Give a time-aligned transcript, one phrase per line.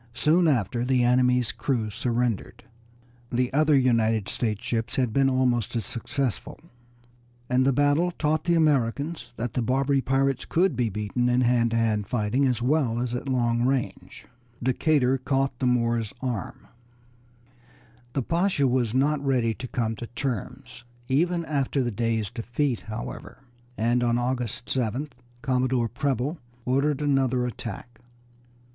[0.15, 2.63] Soon after the enemy's crew surrendered.
[3.31, 6.59] The other United States ships had been almost as successful,
[7.47, 11.69] and the battle taught the Americans that the Barbary pirates could be beaten in hand
[11.69, 14.25] to hand fighting as well as at long range.
[14.59, 16.67] [Illustration: DECATUR CAUGHT THE MOOR'S ARM]
[18.13, 23.43] The Pasha was not ready to come to terms even after that day's defeat, however,
[23.77, 25.11] and on August 7th
[25.43, 28.01] Commodore Preble ordered another attack.